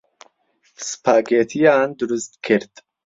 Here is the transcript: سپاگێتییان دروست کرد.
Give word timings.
سپاگێتییان 0.89 1.89
دروست 1.99 2.33
کرد. 2.45 2.73